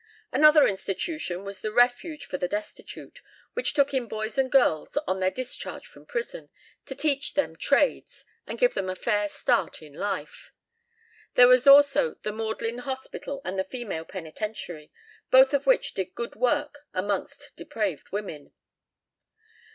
[0.31, 3.21] Another institution was the Refuge for the Destitute,
[3.53, 6.49] which took in boys and girls on their discharge from prison,
[6.87, 10.51] to teach them trades and give them a fair start in life.
[11.35, 14.91] There were also the Magdalen Hospital and the Female Penitentiary,
[15.29, 18.53] both of which did good work amongst depraved women.